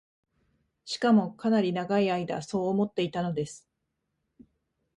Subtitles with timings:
[0.83, 3.67] しかも、かなり永い間そう思っていたのです